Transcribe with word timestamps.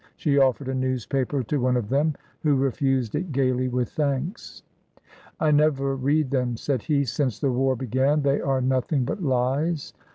She 0.15 0.39
offered 0.39 0.67
a 0.67 0.73
newspaper 0.73 1.43
to 1.43 1.59
one 1.61 1.77
of 1.77 1.89
them, 1.89 2.15
who 2.41 2.55
refused 2.55 3.13
it 3.13 3.31
gaily 3.31 3.67
with 3.67 3.89
thanks. 3.91 4.63
"I 5.39 5.51
never 5.51 5.95
read 5.95 6.31
them," 6.31 6.57
said 6.57 6.81
he, 6.81 7.05
"since 7.05 7.37
the 7.37 7.51
war 7.51 7.75
began, 7.75 8.23
they 8.23 8.41
are 8.41 8.61
nothing 8.61 9.05
but 9.05 9.21
lies. 9.21 9.93